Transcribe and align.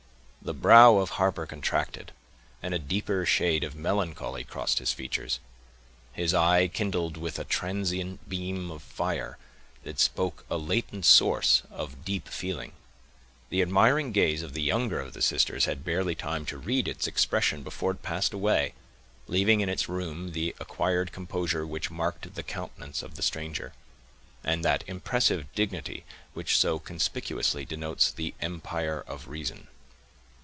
The 0.43 0.55
brow 0.55 0.97
of 0.97 1.11
Harper 1.11 1.45
contracted, 1.45 2.11
and 2.63 2.73
a 2.73 2.79
deeper 2.79 3.27
shade 3.27 3.63
of 3.63 3.75
melancholy 3.75 4.43
crossed 4.43 4.79
his 4.79 4.91
features; 4.91 5.39
his 6.13 6.33
eye 6.33 6.67
kindled 6.67 7.15
with 7.15 7.37
a 7.37 7.43
transient 7.43 8.27
beam 8.27 8.71
of 8.71 8.81
fire, 8.81 9.37
that 9.83 9.99
spoke 9.99 10.43
a 10.49 10.57
latent 10.57 11.05
source 11.05 11.61
of 11.69 12.03
deep 12.03 12.27
feeling. 12.27 12.71
The 13.51 13.61
admiring 13.61 14.11
gaze 14.13 14.41
of 14.41 14.53
the 14.55 14.63
younger 14.63 14.99
of 14.99 15.13
the 15.13 15.21
sisters 15.21 15.65
had 15.65 15.85
barely 15.85 16.15
time 16.15 16.43
to 16.47 16.57
read 16.57 16.87
its 16.87 17.05
expression, 17.05 17.61
before 17.61 17.91
it 17.91 18.01
passed 18.01 18.33
away, 18.33 18.73
leaving 19.27 19.61
in 19.61 19.69
its 19.69 19.87
room 19.87 20.31
the 20.31 20.55
acquired 20.59 21.11
composure 21.11 21.67
which 21.67 21.91
marked 21.91 22.33
the 22.33 22.43
countenance 22.43 23.03
of 23.03 23.13
the 23.13 23.21
stranger, 23.21 23.73
and 24.43 24.65
that 24.65 24.83
impressive 24.87 25.53
dignity 25.53 26.03
which 26.33 26.57
so 26.57 26.79
conspicuously 26.79 27.63
denotes 27.63 28.11
the 28.11 28.33
empire 28.41 29.01
of 29.05 29.27
reason. 29.27 29.67